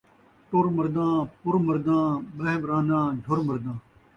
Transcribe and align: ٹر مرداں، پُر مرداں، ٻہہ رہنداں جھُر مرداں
ٹر 0.49 0.65
مرداں، 0.77 1.13
پُر 1.41 1.55
مرداں، 1.67 2.05
ٻہہ 2.35 2.55
رہنداں 2.69 3.05
جھُر 3.23 3.37
مرداں 3.47 3.77